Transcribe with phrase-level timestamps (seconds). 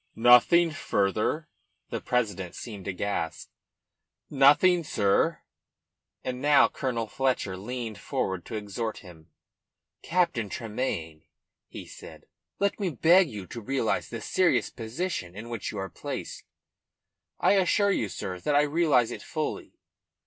[0.15, 1.47] "Nothing further?"
[1.91, 3.51] The president seemed aghast.
[4.31, 5.43] "Nothing, sir."
[6.23, 9.29] And now Colonel Fletcher leaned forward to exhort him.
[10.01, 11.25] "Captain Tremayne,"
[11.67, 12.25] he said,
[12.57, 16.45] "let me beg you to realise the serious position in which you are placed."
[17.39, 19.75] "I assure you, sir, that I realise it fully."